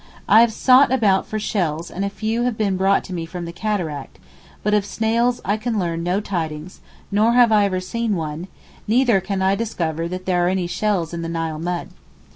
[0.27, 3.51] I have sought about for shells and a few have been brought me from the
[3.53, 4.17] Cataract,
[4.63, 6.79] but of snails I can learn no tidings
[7.11, 8.47] nor have I ever seen one,
[8.87, 11.89] neither can I discover that there are any shells in the Nile mud.